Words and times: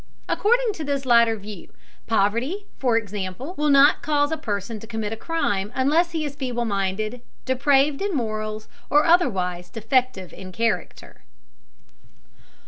According 0.27 0.73
to 0.73 0.83
this 0.83 1.05
latter 1.05 1.37
view, 1.37 1.71
poverty, 2.07 2.65
for 2.79 2.97
example, 2.97 3.53
will 3.55 3.69
not 3.69 4.01
cause 4.01 4.31
a 4.31 4.35
person 4.35 4.79
to 4.79 4.87
commit 4.87 5.13
a 5.13 5.15
crime 5.15 5.71
unless 5.75 6.09
he 6.09 6.25
is 6.25 6.33
feeble 6.35 6.65
minded, 6.65 7.21
depraved 7.45 8.01
in 8.01 8.15
morals, 8.15 8.67
or 8.89 9.05
otherwise 9.05 9.69
defective 9.69 10.33
in 10.33 10.51
character. 10.51 11.21